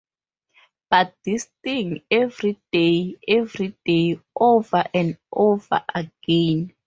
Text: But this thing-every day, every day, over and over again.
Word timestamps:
But 0.89 1.15
this 1.23 1.47
thing-every 1.63 2.59
day, 2.71 3.17
every 3.27 3.77
day, 3.85 4.19
over 4.35 4.83
and 4.95 5.15
over 5.31 5.85
again. 5.93 6.73